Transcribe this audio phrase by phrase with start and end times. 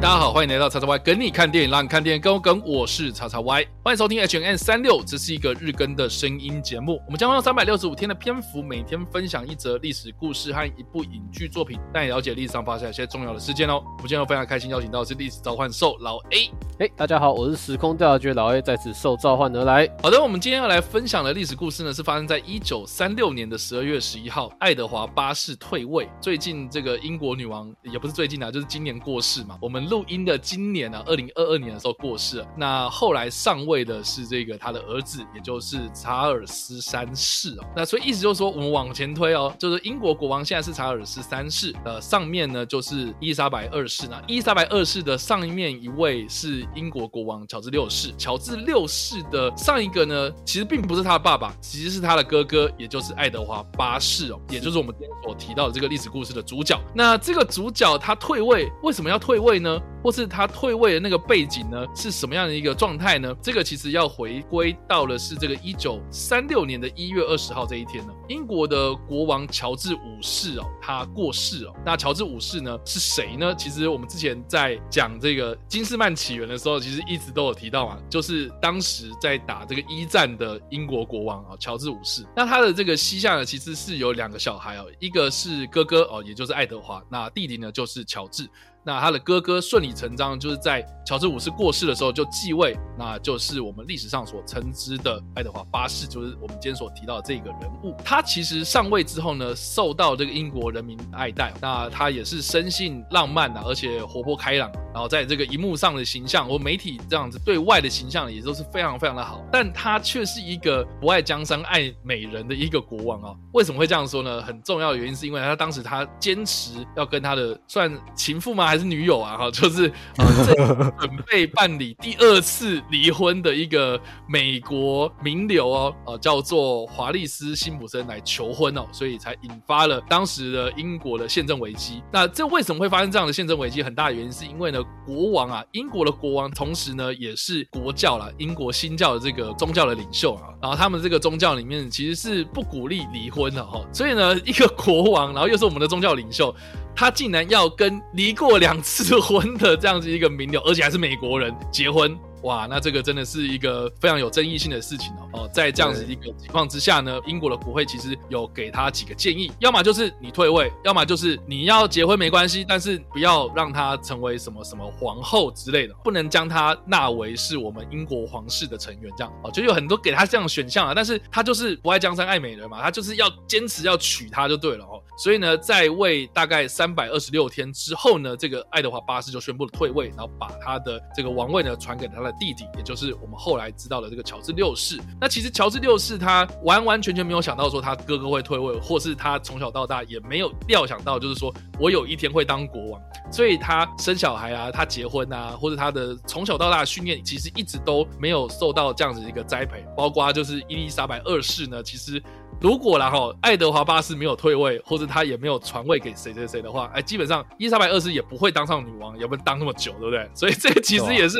[0.00, 2.62] 大家好，欢迎来到叉叉 Y 跟你看电影，让你看电影更有梗。
[2.64, 7.02] 我是叉叉 Y，欢迎收听 H N 三六，这是一个日更的声音节目。
[7.04, 13.82] 我们将会用三百六十五天的篇幅，每天分享一则历史故事和一部影剧作品，带你了解历史上发生一些重要的事件哦。
[13.84, 16.48] 我们今天又非常开心邀请到的是历史召唤兽老 A。
[16.78, 19.88] 哎，大家好，我是时空调查局老 A，在此受召唤而来。
[20.00, 26.08] 好的，我们今天要来分享的历史故事呢，是发生在一九三六年的十二月十一号，爱德华八世退位。
[26.20, 29.58] 最近这个英国女王也不是最近啊，就是今年过世嘛。
[29.60, 32.46] 我们录音的今年啊，二零二二年的时候过世了。
[32.56, 37.64] 那后来上位位的是这个他的儿子，也就是查尔斯三世哦。
[37.76, 44.06] 那所以意思就是说，我们往前推哦，就是英国国王现在是查尔斯三世，呃，上面呢就是伊丽莎白二世。
[44.10, 46.66] 那伊丽莎白二世的上一面一位是。
[46.74, 56.80] 英国国王乔治六世，乔治六世的上一个呢，其实并不是他的爸爸，其实是他的哥哥，也就是爱德华八世哦，也就是我们今天所提到的这个历史故事的主角。
[56.94, 59.80] 那这个主角他退位，为什么要退位呢？
[60.02, 63.32] 或是他退位的那个背景呢，是什么样的一个状态呢？
[63.40, 71.74] 这个其实要回归到了是这个一九三六年的一月二十号这一天呢，英国的国王乔治五世哦，他过世哦。
[71.84, 73.54] 那乔治五世呢是谁呢？
[73.56, 82.24] 其实我们之前在讲这个金斯曼起源的时候，其实一直都有提到嘛，就是当时在打这个一战的英国国王啊，乔治五世。
[82.34, 88.48] 那他的这个膝下呢，其实是有两个小孩哦，一个是哥哥哦，也就是爱德华，那弟弟呢就是乔治。
[88.84, 97.94] 那他的哥哥顺理成章就是在乔治五世过世的时候就继位，那就是我们历史上所称之的爱德华八世，就是我们今天所提到的这个人物。
[98.04, 101.52] 他其实上位之后呢，受到这个英国人民爱戴。
[101.60, 109.44] 那他也是生性浪漫啊，而且活泼开朗，然后在这个荧幕上的形象或媒体这样子对外的形象也都是非常非常的好。
[109.52, 113.34] 但他却是一个不爱江山爱美人的一个国王啊。
[113.52, 114.40] 为什么会这样说呢？
[114.42, 118.66] 很重要的原因是因为他当时他坚持要跟他的算情妇吗？
[118.66, 132.02] 还是女友啊，哈，就是准备办理第二次离婚的一个美国名流哦，呃，叫做华丽斯辛普森来求婚哦，所以才引发了当时的英国的宪政危机。
[132.12, 133.82] 那这为什么会发生这样的宪政危机？
[133.82, 146.54] 很大的原因是因为呢，国王啊，英国的国王，同时呢也是国教啦，英国新教的这个宗教的领袖啊，然后他们这个宗教里面其实是不鼓励离婚的哈，所以呢，一个国王，然后又是我们的宗教领袖。
[146.94, 152.14] 他竟然要跟离过两次婚的这样子一个名流，而且还是美国人结婚。
[152.42, 155.28] 哇，那这个真的是一个非常有争议性的事情哦。
[155.32, 169.12] 哦，在这样子一个情况之下呢，英国的国会其实有给他几个建议，要么就是你退位，要么就是你要结婚没关系，但是不要让他成为什么什么皇后之类的，不能将他纳为是我们英国皇室的成员。
[169.16, 175.00] 这样哦，就有很多给他这样的选项啊，但是他就是不爱江山爱美人嘛，他就是要坚持要娶她就对了哦。
[175.16, 182.32] 所以呢，在位大概三百二十六天之后呢，这个爱德华八世就宣布了退位，然后把他的这个王位呢传给了他的。
[182.42, 184.98] 弟弟，也就是我们后来知道的这个乔治六世。
[185.20, 193.00] 那其实乔治六世他完完全全没有想到说他哥哥会退位，或是他从小到大也没有料想到，就是说我有一天会当国王。
[193.30, 199.86] 所以他生小孩啊，他结婚啊，或者他的从小到大的训练，其实一直都没有受到这样子一个栽培。
[199.96, 202.20] 包括就是伊丽莎白二世呢，其实。
[202.62, 210.28] 如果然后爱德华八世没有退位，或者他也没有传位给谁谁谁的话，哎，基本上伊丽莎白二世也不会当上女王，也不会当那么久，对不对？
[210.32, 211.36] 所以这个其实也是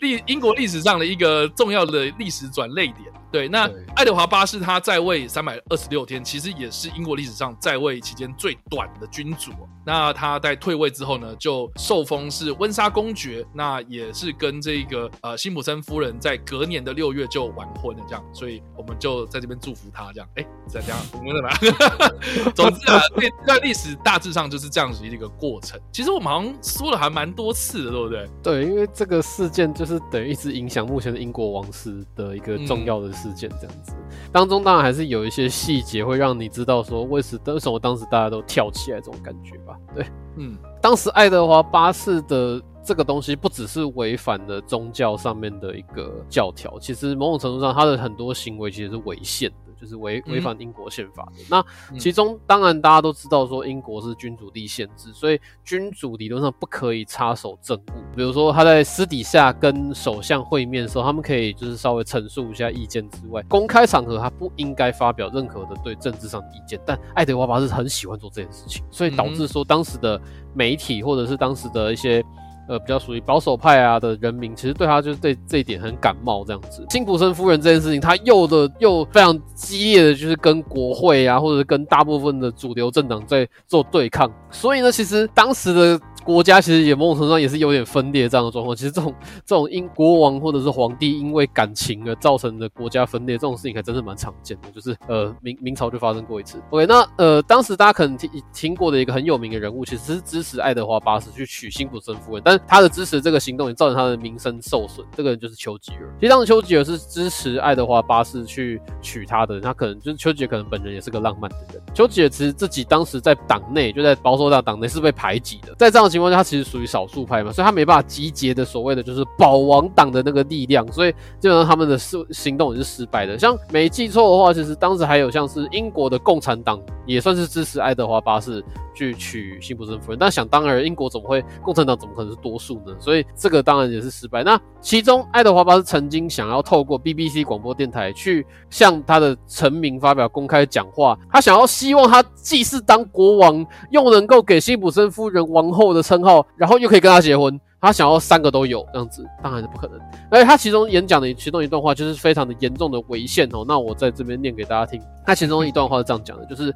[0.00, 3.12] 历英国历史上的一个重要的历史转捩点。
[3.32, 9.50] 对，那爱德华八世他在位三百二十六天，其实也是英国历史上在位期间最短的君主。
[9.84, 22.52] 那他在退位之后呢，就受封是温莎公爵，那也是跟这个呃辛普森夫人在隔年的六月就完婚了，这样，所以我们就在这边祝福他，这样，哎，这样，我们怎么样？
[22.54, 25.80] 总之啊，这段历史大致上就是这样子一个过程。
[25.92, 28.28] 其实我们好像说了还蛮多次的，对不对？
[28.42, 33.92] 对，因为这个事件就是等于一直影响目前的英国王室的一个重要的事件这样子，
[34.32, 39.76] 当中当然还是有一些细节会让你知道说，为什为什么当时大家都跳起来这种感觉吧？
[39.94, 49.65] 对，嗯，当时爱德华八世的这个东西不只是违反了宗教上面的一个教条，其实某种程度上他的很多行为其实是违宪的。
[49.80, 51.42] 就是违违反英国宪法的。
[51.42, 58.16] 嗯、那其中当然大家都知道说英国是君主立宪制，所以君主理论上不可以插手政务。
[58.16, 66.80] 比如说他在私底下跟首相会面的时候，他们可以就是稍微陈述一下意见之外，公开场合他不应该发表任何的对政治上的意见。
[66.86, 70.20] 但爱德华八世很喜欢做这件事情，所以导致说当时的
[70.54, 72.24] 媒体或者是当时的一些。
[72.68, 76.84] 呃比较属于保守派啊的人民，其实对他就是对这一点很感冒这样子。
[76.90, 86.00] 辛普森夫人这件事情，他又的又非常激烈的就是跟国会啊，或者跟大部分的主流政党在做对抗，所以呢，其实当时的。
[86.26, 88.74] 国家其实也某种程度上也是有点分裂这样的状况。
[88.74, 89.14] 其实这种
[89.44, 94.68] 这种因国王或者是皇帝因为感情而造成的国家分裂这种事情还真是蛮常见的。
[94.72, 96.60] 就是呃明明朝就发生过一次。
[96.70, 105.06] OK，那呃当时大家可能听听过的一个很有名的人物，其实是支持爱德华八世去娶辛普森夫人，但他的支持这个行动也造成他的名声受损。
[105.16, 106.08] 这个人就是丘吉尔。
[106.20, 111.82] 其实当时丘吉尔是支持爱德华八世去娶她的，他可能就是丘吉尔可能本人也是个浪漫的人。
[111.94, 123.38] 丘吉尔其实自己当时在党内就在保守党党内是被排挤的，在这样的情况下，他其实属于少数派嘛，所以他没办法集结的所谓的就是保王党的那个力量，所以基本上他们的事行动也是失败的。
[123.38, 128.62] 像没记错的话，其实当时还有像是英国的共产党也算是支持爱德华八世
[128.96, 132.94] 去娶辛普森夫人，但想当然，英国怎么会共产党怎么可能是多数呢？
[132.98, 134.42] 所以这个当然也是失败。
[134.42, 146.46] 那其中爱德华八世曾经想要透过 BBC 广播电台去向他的臣民发表公开讲话，他想要希望他既是当国王，又能够给辛普森夫人王后的称号。
[146.56, 150.00] 然后又可以跟他结婚，他想要三个都有这样子，当然是不可能。
[150.30, 153.62] 而且他其中演讲的其中一段话就是非常的严重的违宪哦。
[153.68, 156.74] 那我在这边念给大家听，他其中一段话是这样讲的，就是。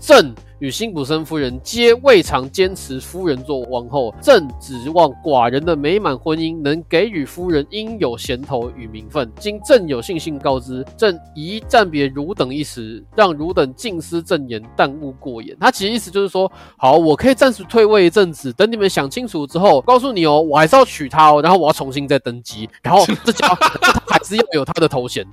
[0.00, 9.30] 朕与辛普森夫人皆未尝坚持夫人做王后，朕指望寡人的美满婚姻能给予夫人应有衔头与名分。
[9.38, 15.56] 今朕有信心告知，朕宜暂别汝等一时，让汝等静思朕言，但勿过言。
[15.60, 23.56] 他其实意思就是说，好，我可以暂时退位一阵子，等你们想清楚之后，告诉你哦，我还是要娶她哦，然后我要重新再登基，然后这家伙
[24.08, 25.26] 还是要有他的头衔。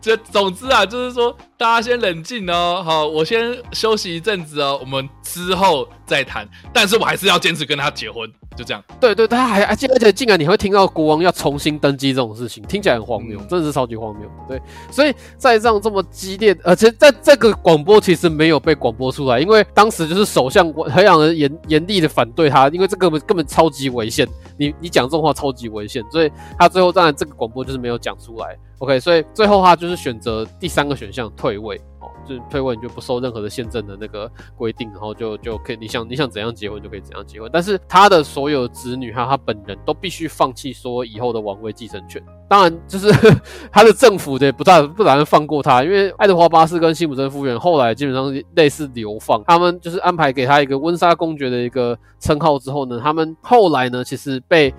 [0.00, 6.44] 这总之啊，就是说大家先冷静哦，好，我先休息一阵子哦，我们之后再谈。
[6.72, 8.82] 但是我还是要坚持跟他结婚，就这样。
[9.00, 14.28] 对对，他还而且而且竟然你会听到国王要重新登基这种事情，听起来很荒谬，嗯、真的是超级荒谬。
[14.48, 14.60] 对，
[14.90, 24.26] 所以在这样这么激烈，而且在这个广播其实没有被广播出来，因为当时就是首相很让人严严厉的反对他，因为这个根本根本超级违宪，
[24.58, 28.58] 你 你讲这种话超级违宪，所以他最后当然这个广播就是没有讲出来。
[28.78, 42.22] OK，所以最后他就是选择第三个选项退退位哦，就是退位你就不受任何的宪政的那个规定，然后就就可以你想你想怎样结婚就可以怎样结婚，但是他的所有子女还有他本人都必须放弃说以后的王位继承权。
[42.48, 43.10] 当然，就是
[43.70, 54.72] 他的政府的不大不打算放过他，因为爱德华八世跟辛普森夫人后来基本上类似流放，他们就是安排给他一个温莎公爵的一个称号之后呢，他们后来呢其实被。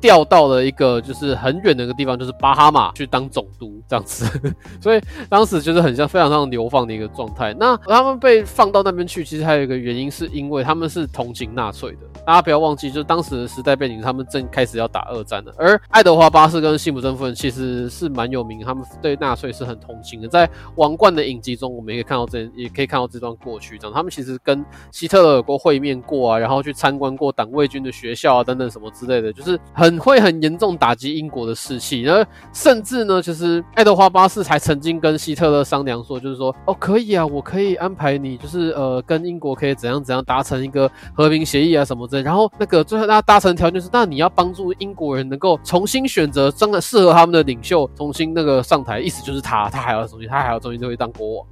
[0.00, 4.26] 调到了一个就是很远的一个地方，就是巴哈马去当总督这样子，
[4.80, 7.54] 所以当时就是很像非常像流放的一个状态。
[7.58, 11.98] 那他们被放到那边去，其实还有一个原因，是因为他们是同情纳粹的。
[12.24, 15.52] 大家不要忘记，就当时的时代背景，他们正开始要打二战了。
[15.58, 20.28] 而爱德华八世跟辛普森夫人其实是蛮有名，他们对纳粹是很同情的。
[20.28, 20.46] 在
[20.76, 23.78] 《王冠》的影集中，我们也可以看到这，也可以看到这段过去。
[23.78, 29.87] 这样，他们其实跟希特勒有过会面过啊，然后去参观过党卫军的学校啊，等等什么之类的，就是很。
[29.88, 42.22] 很会很严重打击英国的士气，然后甚至呢，其实爱德华八世才曾经跟希特勒商量说，就是说，哦，可以啊，我可以安排你，就是呃，跟英国可以怎样怎样达成一个和平协议啊什么之类。
[42.22, 51.46] 然后那个最后大家达成条件是，那你要帮助英国人能够重新选择真的适合他们的领袖，重新那个上台，意思就是他，他还要重新，他还要重新就会当国王。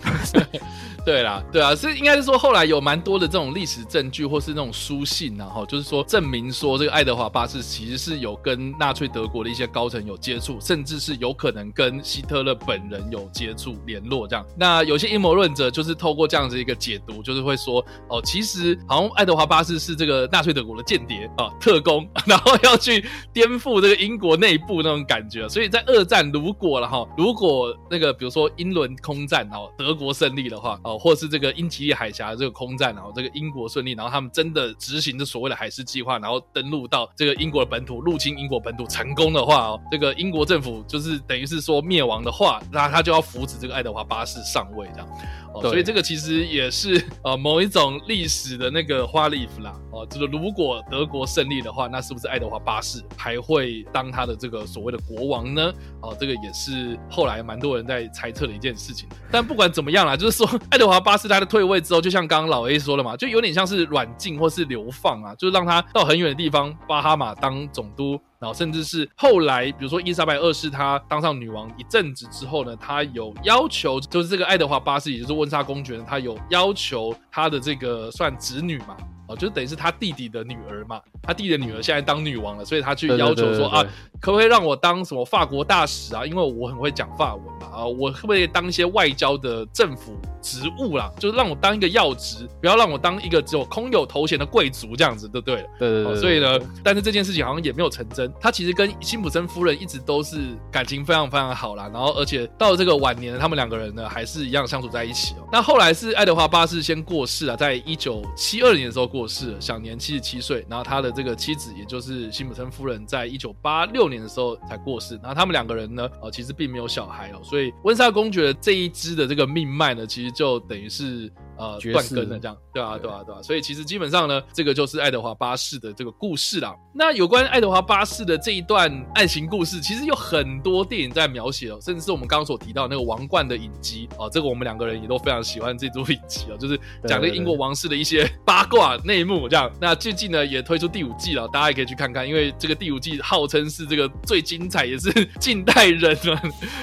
[1.04, 14.46] 对啦，对啊，是应该是说后来有蛮多的这种历史证据，或是那种书信，然后就是说证明说这个爱德华八世其实是有跟纳粹德国的一些高层有接触，甚至是有可能跟希特勒本人有接触联络这样。
[14.56, 25.46] 那有些阴谋论者就是透过这样子一个解读，就是会说哦，其实好像爱德华八世是这个纳粹德国的间谍啊，特工， 然后要去颠覆这个英国内部那种感觉。
[25.50, 30.98] 所以在二战如果了哈，如果那个比如说英伦空战哦，德国胜利的话哦。
[30.98, 45.08] 或是这个英吉利海峡这个空战，然后这个英国顺利，然后他们真的执行这所谓的海狮计划，然后登陆到这个英国的本土，入侵英国本土成功的话哦，这个英国政府就是等于是说灭亡的话，那他就要扶持这个爱德华八世上位这样。
[45.54, 49.72] 哦，所以这个其实也是呃某一种历史的那个花里胡啦。
[49.92, 55.72] 哦，就是如果德国胜利的话，那是不是爱德华八世还会当他的这个所谓的国王呢？
[56.00, 59.08] 哦，这个也是后来蛮多人在猜测的一件事情。
[59.30, 68.18] 但不管怎么样啦，就是说 爱德华八世他的退位之后，就像刚刚老 A 说了嘛，就有点像是软禁或是流放啊，就是让他到很远的地方巴哈马当总督。
[68.38, 78.94] 然后甚至是后来，比如说伊莎白二世她当上女王一阵子之后呢，她有要求，就是这个爱德华八世，也就是温莎公爵呢，他有要求他的这个算侄女嘛，
[79.34, 83.84] 哦，就等于是他弟弟的女儿嘛，他弟弟的女儿现在当女王了，所以他去要求说啊，
[84.20, 86.24] 可不可以让我当什么法国大使啊？
[86.24, 91.10] 因为我很会讲法文嘛啊，我可不可以当一些外交的政府职务啦？
[91.18, 95.66] 就是让我当一个要职，不要让我当一个只有空有头衔的贵族这样子，对不对？
[95.78, 96.16] 对对对。
[96.20, 98.32] 所以呢，但是这件事情好像也没有成真。
[98.40, 100.38] 他其实跟辛普森夫人一直都是
[100.70, 105.48] 感情非常非常好啦，然后而且到了这个晚年，他们两个人呢还是一样相处在一起哦。
[105.50, 110.64] 那后来是爱德华八世先过世啊，在一九七二年的时候过世了，享年七十七岁。
[110.68, 115.14] 然后他的这个妻子，也就是辛普森夫人，在一九八六年的时候才过世。
[115.22, 121.30] 然后他们两个人呢，呃，其实并没有小孩哦，所以温莎公爵这一支的这个命脉呢，其实就等于是。
[121.56, 126.74] 呃，断根了这样，对啊，对啊，对啊，所以其实基本上呢，这个就是爱德华八世的这个故事啦。
[126.94, 139.70] 那有关爱德华八世的这一段爱情故事，其实有很多电影在描写哦，甚至是我们刚刚所提到那个王冠的影集哦，这个我们两个人也都非常喜欢这组影集哦，就是讲的英国王室的一些 八卦内幕这样。
[139.80, 146.38] 那最近呢也推出第五季了，大家也可以去看看，因为这个第五季号称是这个最精彩，也是 近代人们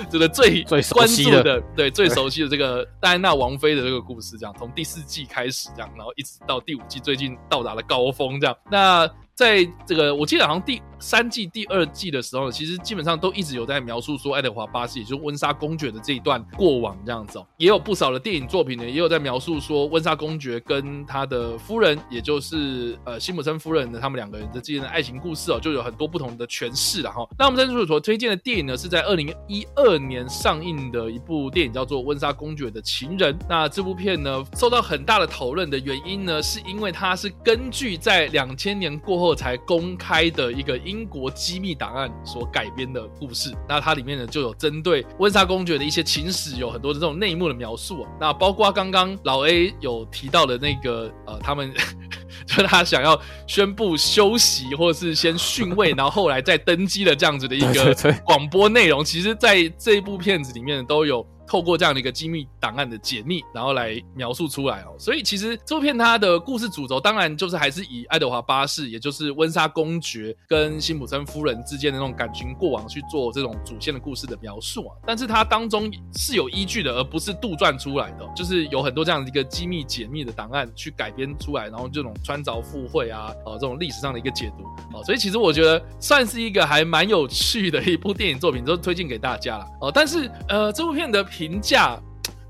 [0.10, 4.56] 这个最最关注的，的对最熟悉的这个戴安娜王妃的这个故事这样。
[4.62, 8.56] 从第四季开始这样，然后一直到第五季，最近到达了高峰这样。
[8.70, 17.48] 那在这个，我记得好像第三季、第二季的时候，其实基本上都一直有在描述说爱德华八世，也就是温莎公爵的这一段过往这样子哦。
[17.58, 27.28] 也有不少的电影作品呢，也有在描述说温莎公爵跟他的夫人，也就是呃辛普森夫人的他们两个人的之间的爱情故事哦，就有很多不同的诠释了哈。
[27.38, 33.34] 那我们在这所推荐的电影呢，是在二零一二年上映的一部电影，叫做《温莎公爵的情人》。
[33.50, 39.32] 那这部片呢，受到很大的讨论的原因呢，是因为它是根据在两千年过后。
[39.42, 48.06] 才公开的一个英国机密档案所改编的故事，那它里面呢就有针对温莎公爵的一些情史，有很多的这种内幕的描述。
[48.20, 51.74] 那包括刚刚老 A 有提到的那个呃，他们
[52.46, 53.18] 就是他想要
[53.48, 57.96] 宣布休息，或者是先训位，然后后来再登基的这样子的一个
[58.26, 61.26] 广播内容，其实在这一部片子里面都有。
[61.52, 64.96] 透过这样的一个机密档案的解密，然后来描述出来哦。
[64.98, 74.96] 所以其实这部片它的故事主轴，当然就是还是以爱德华八世，也就是温莎公爵跟辛普森夫人之间的那种感情过往去做这种主线的故事的描述啊。
[75.06, 84.64] 但是它当中是有依据的，而不是杜撰出来的，就是有很多这样的一个机密解密的档案去改编出来，然后这种穿凿附会啊，呃，这种历史上的一个解读
[84.98, 85.04] 啊。
[85.04, 89.92] 所以其实我觉得算是一个还蛮有趣的一部电影作品，都推荐给大家了哦。
[89.94, 91.28] 但是呃，这部片的。
[91.32, 92.00] 评评价。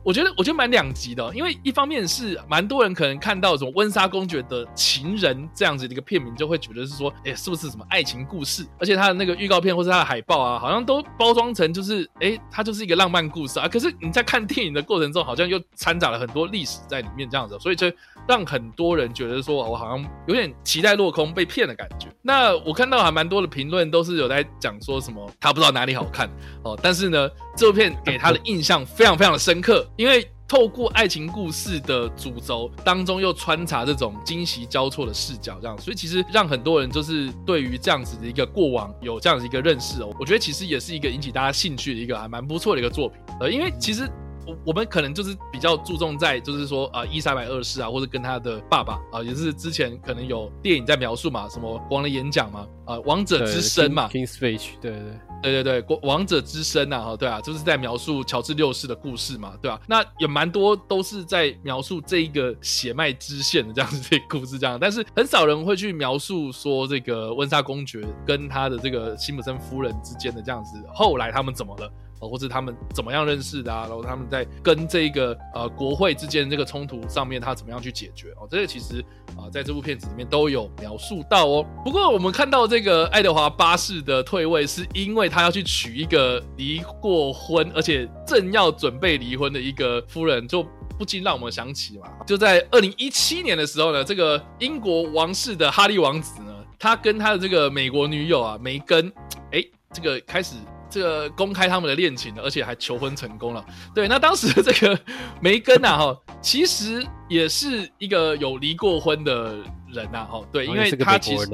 [0.03, 8.65] 我觉得我觉得蛮两极的，因为一方面是蛮多人可能看到什么温莎公爵的情人这样子的一个片名，就会觉得是说，哎，是不是什么爱情故事？
[8.79, 13.67] 而且他的那个预告片或是他的海报啊，好像都包装成就是，哎，他就是一个浪漫故事啊。
[13.67, 17.91] 可是你在看电影的过程中，好像又掺杂了很多历史在里面这样子，所以就。
[18.27, 22.08] 让很多人觉得说，我好像有点期待落空，被骗的感觉。
[22.22, 26.29] 那我看到还蛮多的评论，都是有在讲说什么他不知道哪里好看
[26.63, 26.77] 哦。
[26.81, 27.27] 但是呢，
[27.58, 40.13] 这部片给他的印象非常非常的深刻，因为透过爱情故事的主轴当中，又穿插这种惊喜交错的视角，这样，所以其实让很多人就是对于这样子的一个过往有这样子一个认识哦。
[40.19, 43.17] 我觉得其实也是一个引起大家兴趣的一个还蛮不错的一个作品。
[43.39, 44.10] 呃，因为其实。
[44.45, 55.01] 我我们可能就是比较注重在，就是说啊，伊莎白二世啊，或者跟他的爸爸啊，也是之前可能有电影在描述嘛，什么王的演讲嘛，啊，王者之声嘛，King's Speech，对对
[55.41, 59.79] 对对对，王者之声呐，哈，对啊，就是在描述乔治六世的故事嘛，对吧？
[59.88, 71.91] 那也蛮多都是在描述这一个血脉支线的这样子这故事这样，但是很少人会去描述说这个温莎公爵跟他的这个辛普森夫人之间的这样子，后来他们怎么了？
[72.28, 73.82] 或者他们怎么样认识的啊？
[73.88, 78.48] 然后他们在跟这个呃国会之间这个冲突上面，他怎么样去解决哦？
[78.50, 79.04] 这个其实
[79.38, 81.66] 啊，在这部片子里面都有描述到哦。
[81.84, 90.66] 不过我们看到这个爱德华八世的退位，是因为他要去娶一个离过婚，而且正要准备离婚的一个夫人，就
[90.98, 99.12] 不禁让我们想起嘛，就在二零一七年的时候呢，这个英国王室的哈利王子呢，他跟他的这个美国女友啊梅根，
[99.51, 100.56] 哎，这个开始。
[100.91, 103.65] 这个公开他们的恋情了，而且还求婚成功了。
[103.95, 105.00] 对，那当时这个
[105.39, 109.55] 梅根啊，哈，其实也是一个有离过婚的。
[109.93, 111.48] 人呐，哦， 对，因为他其实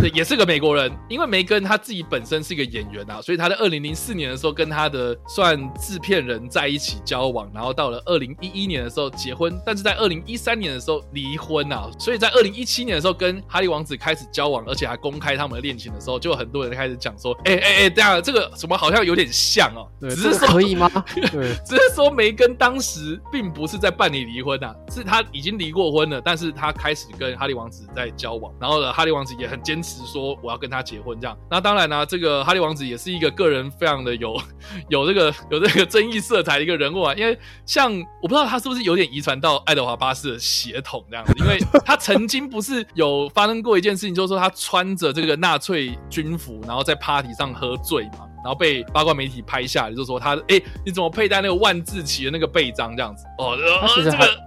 [0.00, 20.90] 对也是个美国人，因为梅根他自己本身是一个演员啊，所以他在二零零四年的时候跟他的算制片人在一起交往，然后到了二零一一年的时候结婚，但是在二零一三年的时候离婚啊，所以在二零一七年的时候跟哈利王子开始交往，而且还公开他们的恋情的时候，就有很多人开始讲说，哎哎哎，这样这个什么好像有点像哦，对只是可以吗？
[21.32, 31.36] 对，只是说梅根当时并不是在办理离婚啊，是他已经离过婚了，但是他开始跟哈利王王子在交往，然后呢，哈利王子也很坚持说我要跟他结婚这样。
[31.50, 34.40] 那当然呢、啊，这个哈利王子也是一个个人非常的有
[34.88, 37.92] 有这个有这个争议色彩的一个人物啊，因为像
[38.22, 54.45] 我不知道他是不是有点遗传到爱德华八世的血统这样子，因为他曾经不是有发生过一件事情，就是说他穿着这个纳粹军服，然后在 party 上喝醉嘛，然后被八卦媒体拍下来，就说他哎、欸、你怎么佩戴那个万字旗的那个背章这样子哦，呃、这个。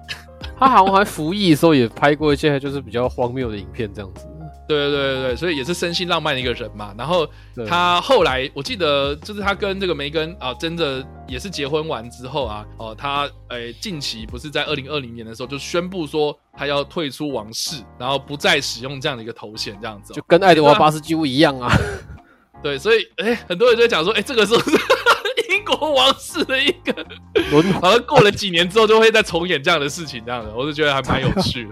[0.60, 4.26] 他好像还服役的时候也拍过一些就是比较荒谬的影片，这样子。
[4.68, 6.94] 对对对对对，所以也是生性浪漫的一个人嘛。
[6.96, 7.28] 然后
[7.68, 21.72] 他后来我记得就是他跟这个梅根啊，真的也是结婚完之后啊，哦，他诶近期不是在二零二零年的时候就宣布说他要退出王室，然后不再使用这样的一个头衔，这样子、哦、就跟爱德华八世几乎一样啊。
[22.62, 24.78] 对，所以哎很多人就在讲说，哎这个是不是
[25.94, 26.94] 王室的一个？
[27.82, 31.72] 好像过了几年之后就会再重演这样的事情，这样的，我就觉得还蛮有趣的。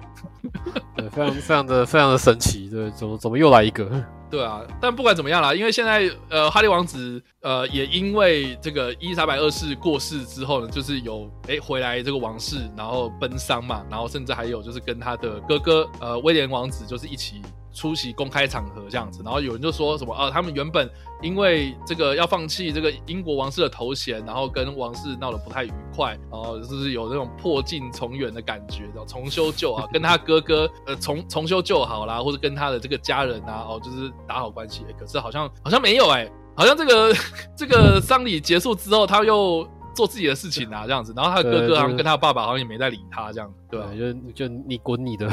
[0.95, 2.69] 对，非常非常的非常的神奇。
[2.69, 3.89] 对，怎么怎么又来一个？
[4.29, 17.41] 对啊，但不管怎么样啦，因为现在呃，哈利王子呃也因为这个伊丽莎白二世过世之后呢，就是有哎回来这个王室，然后奔丧嘛，然后甚至还有就是跟他的哥哥呃威廉王子就是一起。
[17.77, 20.89] 出席公开场合这样子，然后有人就说什么啊，他们原本
[21.21, 37.13] 因为这个要放弃这个英国王室的头衔，然后跟王室闹得不太愉快，然后就是有那种破镜重圆的感觉，然后重修旧啊， 跟他哥哥呃重重修旧好啦，或者跟他的这个家人啊，哦就是打好关系，可是好像好像没有哎、欸，好像这个
[37.55, 39.67] 这个丧礼结束之后他又。
[39.97, 43.87] 做自己的事情啊，这样子，然后他的哥哥好像跟他爸爸好像也没在理他，这样，对吧？
[43.97, 45.27] 就就你滚你的，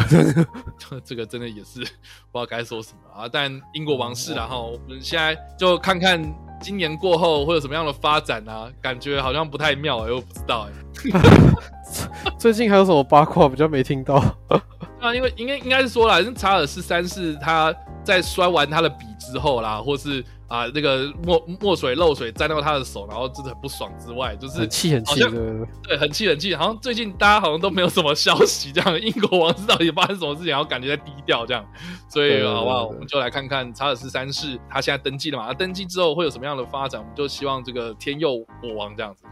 [1.05, 1.81] 这个真的也是
[2.33, 3.29] 不知道该说什么啊。
[3.31, 6.19] 但英国王室，然后我们现在就看看
[6.63, 8.73] 今年过后会有什么样的发展啊？
[8.81, 10.73] 感觉好像不太妙哎、欸，我不知道哎、
[11.11, 11.55] 欸。
[12.41, 14.15] 最近还有什么八卦比较没听到？
[14.99, 20.25] 啊，因为应该应该是说了，查尔斯三世他在摔完他的笔之后啦，或是。
[20.55, 25.31] 啊，那个墨墨水漏水沾到他的手，然后真的很不爽之外，就是很气很气的，
[25.83, 26.55] 对，很气很气。
[26.55, 31.65] 好像最近大家好像都没有什么消息，这样英国王室到底发生什么事情，然后感觉在低调这样。
[32.09, 32.87] 所以好不好？
[32.87, 35.47] 我们就来看看查尔斯三世他现在登基了嘛？
[35.49, 37.01] 他登基之后会有什么样的发展？
[37.01, 39.25] 我们就希望这个天佑国王这样子。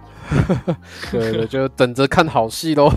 [1.12, 2.92] 对对，就等着看好戏喽。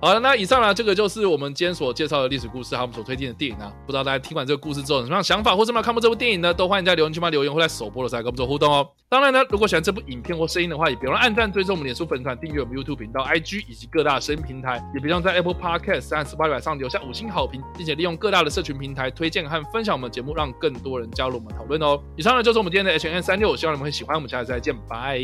[0.00, 3.72] 好了，那以上呢，这个就是我们今天所介绍的历史故事，还有我们所推荐的电影啊。
[3.84, 6.54] 不知道大家听完这个故事之后有什么样想法，或者有没有看过这部电影呢？
[6.54, 8.88] 都欢迎在留言区帮留言，或在首播的时候跟我们做互动哦。
[9.08, 22.00] 当然呢，如果喜欢这部影片或声音的话，也别忘了按赞、追踪我们脸书粉团、订阅我们 YouTube 频道、IG 以及各大声音平台，也别忘在 Apple Podcast 和 Spotify 上留下五星好评，并且利用各大的社群平台推荐和分享我们的节目，让更多人加入我们讨论哦。
[22.16, 24.14] 以上呢就是我们今天的 H&M 365，希望你们会喜欢。
[24.14, 25.18] 我们下次再见，拜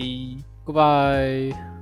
[0.66, 1.73] ，Goodbye。